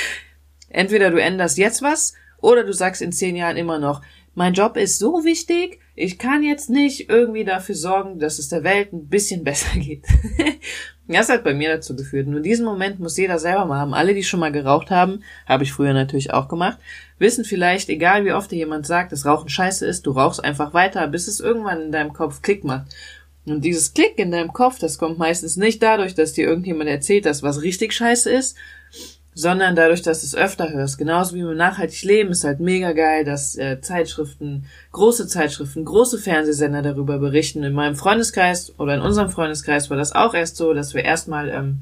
Entweder 0.68 1.10
du 1.10 1.20
änderst 1.20 1.56
jetzt 1.56 1.82
was 1.82 2.14
oder 2.40 2.64
du 2.64 2.72
sagst 2.72 3.00
in 3.00 3.12
zehn 3.12 3.36
Jahren 3.36 3.56
immer 3.56 3.78
noch, 3.78 4.02
mein 4.34 4.54
Job 4.54 4.76
ist 4.76 4.98
so 4.98 5.24
wichtig, 5.24 5.78
ich 5.94 6.18
kann 6.18 6.42
jetzt 6.42 6.68
nicht 6.68 7.08
irgendwie 7.08 7.44
dafür 7.44 7.76
sorgen, 7.76 8.18
dass 8.18 8.40
es 8.40 8.48
der 8.48 8.64
Welt 8.64 8.92
ein 8.92 9.08
bisschen 9.08 9.44
besser 9.44 9.78
geht. 9.78 10.04
das 11.06 11.28
hat 11.28 11.44
bei 11.44 11.54
mir 11.54 11.68
dazu 11.68 11.94
geführt. 11.94 12.26
Nur 12.26 12.40
diesen 12.40 12.64
Moment 12.64 12.98
muss 12.98 13.16
jeder 13.16 13.38
selber 13.38 13.64
mal 13.66 13.78
haben. 13.78 13.94
Alle, 13.94 14.14
die 14.14 14.24
schon 14.24 14.40
mal 14.40 14.50
geraucht 14.50 14.90
haben, 14.90 15.22
habe 15.46 15.62
ich 15.62 15.72
früher 15.72 15.92
natürlich 15.92 16.32
auch 16.32 16.48
gemacht, 16.48 16.78
wissen 17.18 17.44
vielleicht, 17.44 17.88
egal 17.88 18.24
wie 18.24 18.32
oft 18.32 18.50
dir 18.50 18.56
jemand 18.56 18.86
sagt, 18.86 19.12
dass 19.12 19.24
Rauchen 19.24 19.48
scheiße 19.48 19.86
ist, 19.86 20.06
du 20.06 20.10
rauchst 20.10 20.42
einfach 20.42 20.74
weiter, 20.74 21.06
bis 21.06 21.28
es 21.28 21.38
irgendwann 21.38 21.82
in 21.82 21.92
deinem 21.92 22.12
Kopf 22.12 22.42
Klick 22.42 22.64
macht. 22.64 22.86
Und 23.46 23.62
dieses 23.62 23.92
Klick 23.92 24.18
in 24.18 24.30
deinem 24.30 24.52
Kopf, 24.52 24.78
das 24.78 24.98
kommt 24.98 25.18
meistens 25.18 25.56
nicht 25.56 25.82
dadurch, 25.82 26.14
dass 26.14 26.32
dir 26.32 26.46
irgendjemand 26.46 26.88
erzählt, 26.88 27.26
dass 27.26 27.42
was 27.42 27.62
richtig 27.62 27.92
scheiße 27.92 28.30
ist, 28.30 28.56
sondern 29.34 29.74
dadurch, 29.74 30.00
dass 30.00 30.20
du 30.20 30.26
es 30.26 30.36
öfter 30.36 30.70
hörst. 30.70 30.96
Genauso 30.96 31.34
wie 31.34 31.42
mit 31.42 31.56
nachhaltig 31.56 32.02
leben 32.04 32.30
ist 32.30 32.44
halt 32.44 32.60
mega 32.60 32.92
geil, 32.92 33.24
dass 33.24 33.56
äh, 33.56 33.80
Zeitschriften, 33.80 34.66
große 34.92 35.26
Zeitschriften, 35.26 35.84
große 35.84 36.18
Fernsehsender 36.18 36.82
darüber 36.82 37.18
berichten. 37.18 37.64
In 37.64 37.72
meinem 37.72 37.96
Freundeskreis 37.96 38.72
oder 38.78 38.94
in 38.94 39.00
unserem 39.00 39.30
Freundeskreis 39.30 39.90
war 39.90 39.96
das 39.96 40.14
auch 40.14 40.34
erst 40.34 40.56
so, 40.56 40.72
dass 40.72 40.94
wir 40.94 41.04
erstmal, 41.04 41.50
ähm, 41.50 41.80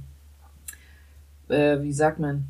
äh, 1.49 1.83
wie 1.83 1.92
sagt 1.92 2.19
man, 2.19 2.47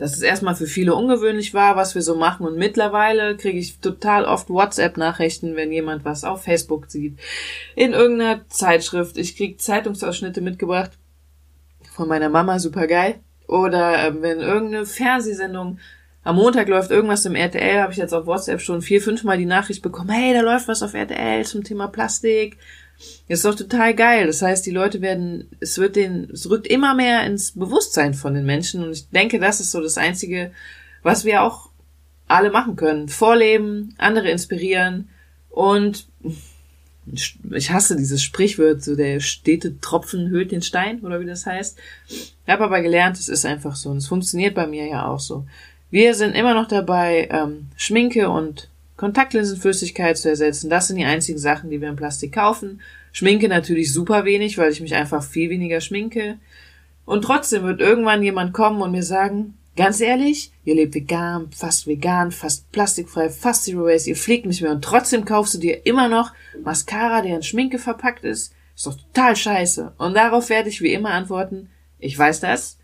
dass 0.00 0.14
es 0.14 0.22
erstmal 0.22 0.56
für 0.56 0.66
viele 0.66 0.94
ungewöhnlich 0.94 1.54
war, 1.54 1.76
was 1.76 1.94
wir 1.94 2.02
so 2.02 2.16
machen. 2.16 2.46
Und 2.46 2.56
mittlerweile 2.56 3.36
kriege 3.36 3.58
ich 3.58 3.78
total 3.78 4.24
oft 4.24 4.50
WhatsApp-Nachrichten, 4.50 5.54
wenn 5.54 5.70
jemand 5.70 6.04
was 6.04 6.24
auf 6.24 6.42
Facebook 6.42 6.90
sieht, 6.90 7.18
in 7.76 7.92
irgendeiner 7.92 8.48
Zeitschrift. 8.48 9.16
Ich 9.18 9.36
krieg 9.36 9.60
Zeitungsausschnitte 9.60 10.40
mitgebracht 10.40 10.90
von 11.92 12.08
meiner 12.08 12.30
Mama, 12.30 12.58
super 12.58 12.86
geil 12.86 13.20
oder 13.50 14.06
äh, 14.06 14.22
wenn 14.22 14.40
irgendeine 14.40 14.86
Fernsehsendung 14.86 15.78
am 16.22 16.36
Montag 16.36 16.68
läuft 16.68 16.90
irgendwas 16.90 17.24
im 17.24 17.34
RTL, 17.34 17.80
habe 17.80 17.92
ich 17.92 17.98
jetzt 17.98 18.12
auf 18.12 18.26
WhatsApp 18.26 18.60
schon 18.60 18.82
vier, 18.82 19.00
fünf 19.00 19.24
Mal 19.24 19.38
die 19.38 19.46
Nachricht 19.46 19.82
bekommen, 19.82 20.10
hey, 20.10 20.34
da 20.34 20.40
läuft 20.40 20.68
was 20.68 20.82
auf 20.82 20.94
RTL 20.94 21.44
zum 21.44 21.64
Thema 21.64 21.88
Plastik. 21.88 22.58
Das 23.28 23.38
ist 23.38 23.44
doch 23.44 23.54
total 23.54 23.94
geil. 23.94 24.26
Das 24.26 24.42
heißt, 24.42 24.64
die 24.66 24.70
Leute 24.70 25.00
werden, 25.00 25.48
es 25.60 25.78
wird 25.78 25.96
den, 25.96 26.30
es 26.30 26.48
rückt 26.50 26.66
immer 26.66 26.94
mehr 26.94 27.24
ins 27.24 27.52
Bewusstsein 27.52 28.14
von 28.14 28.34
den 28.34 28.44
Menschen 28.44 28.82
und 28.84 28.92
ich 28.92 29.08
denke, 29.08 29.38
das 29.38 29.60
ist 29.60 29.70
so 29.70 29.80
das 29.80 29.98
Einzige, 29.98 30.52
was 31.02 31.24
wir 31.24 31.42
auch 31.42 31.70
alle 32.28 32.50
machen 32.50 32.76
können. 32.76 33.08
Vorleben, 33.08 33.94
andere 33.98 34.30
inspirieren 34.30 35.08
und 35.48 36.06
ich 37.50 37.70
hasse 37.70 37.96
dieses 37.96 38.22
Sprichwort, 38.22 38.82
so 38.82 38.94
der 38.94 39.20
stete 39.20 39.80
Tropfen 39.80 40.28
höhlt 40.28 40.52
den 40.52 40.62
Stein, 40.62 41.00
oder 41.00 41.20
wie 41.20 41.26
das 41.26 41.46
heißt. 41.46 41.78
Ich 42.08 42.34
habe 42.46 42.64
aber 42.64 42.82
gelernt, 42.82 43.18
es 43.18 43.28
ist 43.28 43.46
einfach 43.46 43.76
so 43.76 43.90
und 43.90 43.98
es 43.98 44.06
funktioniert 44.06 44.54
bei 44.54 44.66
mir 44.66 44.86
ja 44.86 45.06
auch 45.06 45.20
so. 45.20 45.46
Wir 45.90 46.14
sind 46.14 46.34
immer 46.34 46.54
noch 46.54 46.68
dabei, 46.68 47.28
ähm, 47.32 47.68
Schminke 47.76 48.30
und 48.30 48.69
Kontaktlinsenflüssigkeit 49.00 50.18
zu 50.18 50.28
ersetzen. 50.28 50.68
Das 50.68 50.88
sind 50.88 50.96
die 50.96 51.06
einzigen 51.06 51.38
Sachen, 51.38 51.70
die 51.70 51.80
wir 51.80 51.88
in 51.88 51.96
Plastik 51.96 52.34
kaufen. 52.34 52.82
Schminke 53.12 53.48
natürlich 53.48 53.94
super 53.94 54.26
wenig, 54.26 54.58
weil 54.58 54.70
ich 54.70 54.82
mich 54.82 54.94
einfach 54.94 55.22
viel 55.22 55.48
weniger 55.48 55.80
schminke. 55.80 56.36
Und 57.06 57.22
trotzdem 57.22 57.62
wird 57.62 57.80
irgendwann 57.80 58.22
jemand 58.22 58.52
kommen 58.52 58.82
und 58.82 58.92
mir 58.92 59.02
sagen, 59.02 59.54
Ganz 59.76 60.00
ehrlich, 60.02 60.52
ihr 60.64 60.74
lebt 60.74 60.94
vegan, 60.94 61.48
fast 61.52 61.86
vegan, 61.86 62.32
fast 62.32 62.70
plastikfrei, 62.70 63.30
fast 63.30 63.64
Zero 63.64 63.86
Waste, 63.86 64.10
ihr 64.10 64.16
fliegt 64.16 64.44
nicht 64.44 64.60
mehr 64.60 64.72
und 64.72 64.84
trotzdem 64.84 65.24
kaufst 65.24 65.54
du 65.54 65.58
dir 65.58 65.86
immer 65.86 66.08
noch 66.08 66.32
Mascara, 66.62 67.22
der 67.22 67.36
in 67.36 67.42
Schminke 67.42 67.78
verpackt 67.78 68.24
ist. 68.24 68.52
Ist 68.74 68.86
doch 68.86 68.96
total 68.96 69.36
scheiße. 69.36 69.94
Und 69.96 70.14
darauf 70.14 70.50
werde 70.50 70.68
ich 70.68 70.82
wie 70.82 70.92
immer 70.92 71.12
antworten, 71.12 71.70
ich 71.98 72.18
weiß 72.18 72.40
das. 72.40 72.78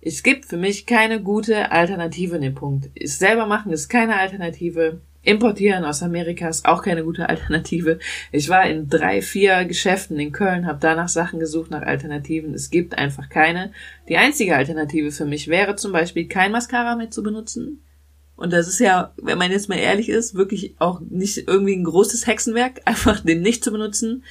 Es 0.00 0.22
gibt 0.22 0.46
für 0.46 0.56
mich 0.56 0.86
keine 0.86 1.20
gute 1.20 1.72
Alternative 1.72 2.36
in 2.36 2.42
dem 2.42 2.54
Punkt. 2.54 2.88
Es 2.94 3.18
selber 3.18 3.44
machen 3.44 3.70
ist 3.70 3.88
keine 3.90 4.18
Alternative. 4.18 5.02
Importieren 5.22 5.84
aus 5.84 6.02
Amerika 6.02 6.48
ist 6.48 6.64
auch 6.64 6.82
keine 6.82 7.04
gute 7.04 7.28
Alternative. 7.28 7.98
Ich 8.32 8.48
war 8.48 8.66
in 8.66 8.88
drei, 8.88 9.20
vier 9.20 9.66
Geschäften 9.66 10.18
in 10.18 10.32
Köln, 10.32 10.66
habe 10.66 10.78
danach 10.80 11.08
Sachen 11.08 11.40
gesucht 11.40 11.70
nach 11.70 11.82
Alternativen. 11.82 12.54
Es 12.54 12.70
gibt 12.70 12.96
einfach 12.96 13.28
keine. 13.28 13.72
Die 14.08 14.16
einzige 14.16 14.56
Alternative 14.56 15.12
für 15.12 15.26
mich 15.26 15.48
wäre 15.48 15.76
zum 15.76 15.92
Beispiel 15.92 16.26
kein 16.26 16.52
Mascara 16.52 16.96
mehr 16.96 17.10
zu 17.10 17.22
benutzen. 17.22 17.82
Und 18.34 18.54
das 18.54 18.68
ist 18.68 18.80
ja, 18.80 19.12
wenn 19.18 19.36
man 19.36 19.50
jetzt 19.50 19.68
mal 19.68 19.76
ehrlich 19.76 20.08
ist, 20.08 20.34
wirklich 20.34 20.74
auch 20.78 21.00
nicht 21.00 21.46
irgendwie 21.46 21.76
ein 21.76 21.84
großes 21.84 22.26
Hexenwerk, 22.26 22.80
einfach 22.86 23.20
den 23.20 23.42
nicht 23.42 23.62
zu 23.62 23.72
benutzen. 23.72 24.24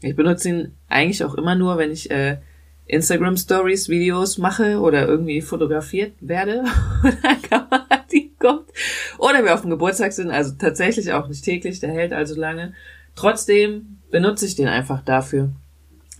Ich 0.00 0.14
benutze 0.14 0.50
ihn 0.50 0.72
eigentlich 0.88 1.24
auch 1.24 1.34
immer 1.34 1.56
nur, 1.56 1.78
wenn 1.78 1.90
ich 1.90 2.12
äh, 2.12 2.36
Instagram 2.86 3.36
Stories, 3.36 3.88
Videos 3.88 4.38
mache 4.38 4.78
oder 4.78 5.08
irgendwie 5.08 5.40
fotografiert 5.40 6.12
werde 6.20 6.62
oder 7.02 7.34
Kamera 7.50 7.88
die 7.90 7.97
kommt 8.38 8.68
oder 9.18 9.44
wir 9.44 9.54
auf 9.54 9.62
dem 9.62 9.70
Geburtstag 9.70 10.12
sind, 10.12 10.30
also 10.30 10.54
tatsächlich 10.58 11.12
auch 11.12 11.28
nicht 11.28 11.44
täglich, 11.44 11.80
der 11.80 11.90
hält 11.90 12.12
also 12.12 12.34
lange. 12.34 12.74
Trotzdem 13.14 13.98
benutze 14.10 14.46
ich 14.46 14.54
den 14.54 14.68
einfach 14.68 15.02
dafür. 15.02 15.50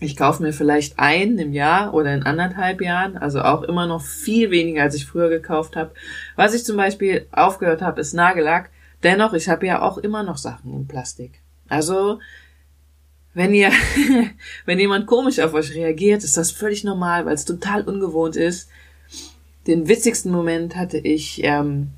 Ich 0.01 0.15
kaufe 0.15 0.41
mir 0.41 0.53
vielleicht 0.53 0.97
einen 0.97 1.37
im 1.39 1.51
Jahr 1.51 1.93
oder 1.93 2.13
in 2.13 2.23
anderthalb 2.23 2.81
Jahren, 2.81 3.17
also 3.17 3.41
auch 3.41 3.63
immer 3.63 3.85
noch 3.85 4.01
viel 4.01 4.49
weniger, 4.49 4.83
als 4.83 4.95
ich 4.95 5.05
früher 5.05 5.29
gekauft 5.29 5.75
habe. 5.75 5.91
Was 6.37 6.53
ich 6.53 6.63
zum 6.63 6.77
Beispiel 6.77 7.27
aufgehört 7.31 7.81
habe, 7.81 7.99
ist 7.99 8.13
Nagellack. 8.13 8.69
Dennoch, 9.03 9.33
ich 9.33 9.49
habe 9.49 9.65
ja 9.65 9.81
auch 9.81 9.97
immer 9.97 10.23
noch 10.23 10.37
Sachen 10.37 10.73
in 10.73 10.87
Plastik. 10.87 11.41
Also 11.67 12.19
wenn 13.33 13.53
ihr, 13.53 13.71
wenn 14.65 14.79
jemand 14.79 15.05
komisch 15.05 15.39
auf 15.39 15.53
euch 15.53 15.75
reagiert, 15.75 16.23
ist 16.23 16.37
das 16.37 16.51
völlig 16.51 16.83
normal, 16.83 17.25
weil 17.25 17.35
es 17.35 17.45
total 17.45 17.83
ungewohnt 17.83 18.37
ist. 18.37 18.69
Den 19.67 19.87
witzigsten 19.87 20.31
Moment 20.31 20.75
hatte 20.77 20.97
ich 20.97 21.43
ähm, 21.43 21.91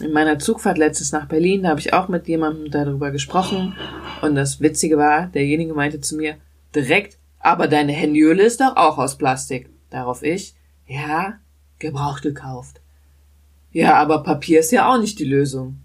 in 0.00 0.12
meiner 0.12 0.38
Zugfahrt 0.38 0.78
letztes 0.78 1.12
nach 1.12 1.26
Berlin. 1.26 1.62
Da 1.62 1.70
habe 1.70 1.80
ich 1.80 1.92
auch 1.92 2.08
mit 2.08 2.26
jemandem 2.28 2.70
darüber 2.70 3.10
gesprochen. 3.10 3.76
Und 4.22 4.34
das 4.34 4.60
Witzige 4.60 4.96
war, 4.96 5.26
derjenige 5.26 5.74
meinte 5.74 6.00
zu 6.00 6.16
mir 6.16 6.36
direkt, 6.74 7.18
aber 7.38 7.68
deine 7.68 7.92
Handyöle 7.92 8.42
ist 8.42 8.60
doch 8.60 8.76
auch 8.76 8.98
aus 8.98 9.18
Plastik. 9.18 9.68
Darauf 9.90 10.22
ich, 10.22 10.54
ja, 10.86 11.38
gebraucht 11.78 12.22
gekauft. 12.22 12.80
Ja, 13.70 13.94
aber 13.94 14.22
Papier 14.22 14.60
ist 14.60 14.72
ja 14.72 14.92
auch 14.92 14.98
nicht 14.98 15.18
die 15.18 15.24
Lösung. 15.24 15.80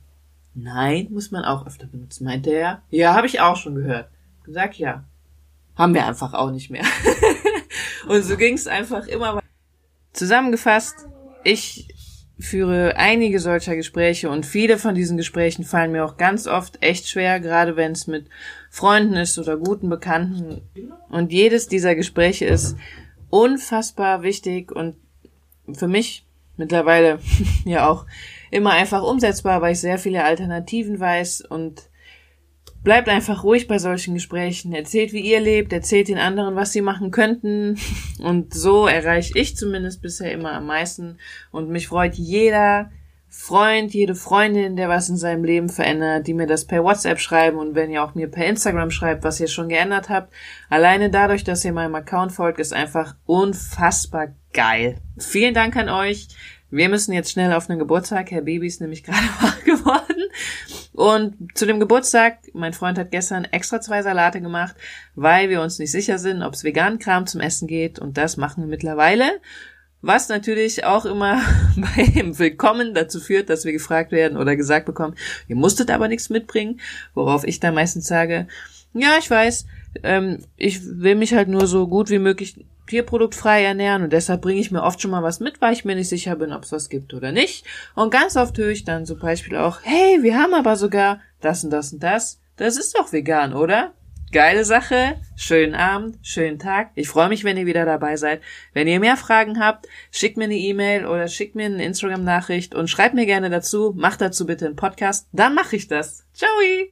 Nein, 0.53 1.07
muss 1.11 1.31
man 1.31 1.45
auch 1.45 1.65
öfter 1.65 1.87
benutzen, 1.87 2.25
meinte 2.25 2.51
er. 2.51 2.81
Ja, 2.89 3.13
habe 3.13 3.27
ich 3.27 3.39
auch 3.39 3.55
schon 3.55 3.75
gehört. 3.75 4.09
Sag 4.47 4.77
ja. 4.79 5.03
Haben 5.75 5.93
wir 5.93 6.05
einfach 6.05 6.33
auch 6.33 6.51
nicht 6.51 6.69
mehr. 6.69 6.83
und 8.07 8.23
so 8.23 8.35
ging 8.35 8.55
es 8.55 8.67
einfach 8.67 9.07
immer 9.07 9.35
weiter. 9.35 9.45
Zusammengefasst, 10.13 11.07
ich 11.43 11.87
führe 12.39 12.95
einige 12.95 13.39
solcher 13.39 13.75
Gespräche 13.75 14.29
und 14.29 14.45
viele 14.45 14.77
von 14.77 14.95
diesen 14.95 15.17
Gesprächen 15.17 15.65
fallen 15.65 15.91
mir 15.91 16.05
auch 16.05 16.15
ganz 16.17 16.47
oft 16.47 16.81
echt 16.81 17.09
schwer, 17.09 17.39
gerade 17.39 17.75
wenn 17.75 17.91
es 17.91 18.07
mit 18.07 18.27
Freunden 18.69 19.15
ist 19.15 19.37
oder 19.37 19.57
guten 19.57 19.89
Bekannten. 19.89 20.61
Und 21.09 21.33
jedes 21.33 21.67
dieser 21.67 21.95
Gespräche 21.95 22.45
ist 22.45 22.77
unfassbar 23.29 24.23
wichtig 24.23 24.71
und 24.71 24.95
für 25.73 25.87
mich 25.87 26.25
mittlerweile 26.55 27.19
ja 27.65 27.89
auch 27.89 28.05
immer 28.51 28.71
einfach 28.71 29.03
umsetzbar, 29.03 29.61
weil 29.61 29.73
ich 29.73 29.81
sehr 29.81 29.99
viele 29.99 30.23
Alternativen 30.23 30.99
weiß 30.99 31.41
und 31.41 31.88
Bleibt 32.83 33.09
einfach 33.09 33.43
ruhig 33.43 33.67
bei 33.67 33.77
solchen 33.77 34.13
Gesprächen. 34.13 34.73
Erzählt, 34.73 35.11
wie 35.11 35.19
ihr 35.19 35.41
lebt, 35.41 35.73
erzählt 35.73 36.07
den 36.07 36.17
anderen, 36.17 36.55
was 36.55 36.71
sie 36.71 36.81
machen 36.81 37.11
könnten. 37.11 37.77
Und 38.19 38.53
so 38.53 38.87
erreiche 38.87 39.37
ich 39.37 39.57
zumindest 39.57 40.01
bisher 40.01 40.31
immer 40.31 40.53
am 40.53 40.65
meisten. 40.65 41.17
Und 41.51 41.69
mich 41.69 41.87
freut 41.87 42.15
jeder 42.15 42.89
Freund, 43.31 43.93
jede 43.93 44.15
Freundin, 44.15 44.75
der 44.75 44.89
was 44.89 45.07
in 45.07 45.17
seinem 45.17 45.43
Leben 45.43 45.69
verändert, 45.69 46.25
die 46.25 46.33
mir 46.33 46.47
das 46.47 46.65
per 46.65 46.83
WhatsApp 46.83 47.19
schreiben 47.19 47.59
und 47.59 47.75
wenn 47.75 47.91
ihr 47.91 48.03
auch 48.03 48.15
mir 48.15 48.27
per 48.27 48.47
Instagram 48.47 48.89
schreibt, 48.89 49.23
was 49.23 49.39
ihr 49.39 49.47
schon 49.47 49.69
geändert 49.69 50.09
habt. 50.09 50.33
Alleine 50.67 51.11
dadurch, 51.11 51.43
dass 51.43 51.63
ihr 51.63 51.71
meinem 51.71 51.93
Account 51.93 52.31
folgt, 52.31 52.59
ist 52.59 52.73
einfach 52.73 53.15
unfassbar 53.27 54.29
geil. 54.51 54.97
Vielen 55.19 55.53
Dank 55.53 55.75
an 55.75 55.89
euch. 55.89 56.27
Wir 56.71 56.89
müssen 56.89 57.13
jetzt 57.13 57.31
schnell 57.31 57.53
auf 57.53 57.69
einen 57.69 57.79
Geburtstag. 57.79 58.31
Herr 58.31 58.41
Baby 58.41 58.67
ist 58.67 58.81
nämlich 58.81 59.03
gerade 59.05 59.27
wach 59.41 59.63
geworden. 59.63 60.23
Und 60.93 61.57
zu 61.57 61.65
dem 61.65 61.79
Geburtstag, 61.79 62.39
mein 62.53 62.73
Freund 62.73 62.97
hat 62.97 63.11
gestern 63.11 63.45
extra 63.45 63.79
zwei 63.81 64.01
Salate 64.01 64.41
gemacht, 64.41 64.75
weil 65.15 65.49
wir 65.49 65.61
uns 65.61 65.79
nicht 65.79 65.91
sicher 65.91 66.19
sind, 66.19 66.43
ob 66.43 66.53
es 66.53 66.63
veganen 66.63 66.99
Kram 66.99 67.25
zum 67.25 67.41
Essen 67.41 67.67
geht. 67.67 67.99
Und 67.99 68.17
das 68.17 68.37
machen 68.37 68.63
wir 68.63 68.67
mittlerweile. 68.67 69.39
Was 70.01 70.29
natürlich 70.29 70.85
auch 70.85 71.05
immer 71.05 71.41
beim 71.75 72.37
Willkommen 72.37 72.93
dazu 72.93 73.19
führt, 73.19 73.49
dass 73.49 73.65
wir 73.65 73.73
gefragt 73.73 74.11
werden 74.11 74.37
oder 74.37 74.55
gesagt 74.55 74.85
bekommen, 74.85 75.15
ihr 75.47 75.55
musstet 75.55 75.91
aber 75.91 76.07
nichts 76.07 76.29
mitbringen, 76.29 76.79
worauf 77.13 77.43
ich 77.43 77.59
dann 77.59 77.75
meistens 77.75 78.07
sage, 78.07 78.47
ja, 78.93 79.17
ich 79.19 79.29
weiß, 79.29 79.65
ähm, 80.03 80.39
ich 80.55 80.81
will 80.83 81.15
mich 81.15 81.33
halt 81.33 81.47
nur 81.47 81.67
so 81.67 81.87
gut 81.87 82.09
wie 82.09 82.19
möglich 82.19 82.65
tierproduktfrei 82.89 83.63
ernähren 83.63 84.03
und 84.03 84.13
deshalb 84.13 84.41
bringe 84.41 84.59
ich 84.59 84.71
mir 84.71 84.83
oft 84.83 85.01
schon 85.01 85.11
mal 85.11 85.23
was 85.23 85.39
mit, 85.39 85.61
weil 85.61 85.73
ich 85.73 85.85
mir 85.85 85.95
nicht 85.95 86.09
sicher 86.09 86.35
bin, 86.35 86.51
ob 86.51 86.63
es 86.63 86.71
was 86.71 86.89
gibt 86.89 87.13
oder 87.13 87.31
nicht. 87.31 87.65
Und 87.95 88.11
ganz 88.11 88.35
oft 88.35 88.57
höre 88.57 88.69
ich 88.69 88.83
dann 88.83 89.05
zum 89.05 89.19
Beispiel 89.19 89.55
auch, 89.57 89.79
hey, 89.83 90.19
wir 90.21 90.37
haben 90.37 90.53
aber 90.53 90.75
sogar 90.75 91.21
das 91.41 91.63
und 91.63 91.69
das 91.69 91.93
und 91.93 92.03
das. 92.03 92.41
Das 92.57 92.77
ist 92.77 92.97
doch 92.97 93.13
vegan, 93.13 93.53
oder? 93.53 93.93
Geile 94.31 94.63
Sache. 94.63 95.15
Schönen 95.35 95.73
Abend, 95.73 96.19
schönen 96.21 96.59
Tag. 96.59 96.91
Ich 96.93 97.07
freue 97.07 97.29
mich, 97.29 97.43
wenn 97.43 97.57
ihr 97.57 97.65
wieder 97.65 97.85
dabei 97.85 98.15
seid. 98.15 98.41
Wenn 98.73 98.87
ihr 98.87 98.99
mehr 98.99 99.17
Fragen 99.17 99.59
habt, 99.59 99.87
schickt 100.11 100.37
mir 100.37 100.43
eine 100.43 100.57
E-Mail 100.57 101.07
oder 101.07 101.27
schickt 101.27 101.55
mir 101.55 101.65
eine 101.65 101.83
Instagram-Nachricht 101.83 102.75
und 102.75 102.89
schreibt 102.89 103.15
mir 103.15 103.25
gerne 103.25 103.49
dazu. 103.49 103.93
Macht 103.97 104.21
dazu 104.21 104.45
bitte 104.45 104.67
einen 104.67 104.75
Podcast. 104.75 105.27
Dann 105.31 105.55
mache 105.55 105.77
ich 105.77 105.87
das. 105.87 106.25
Ciao! 106.33 106.49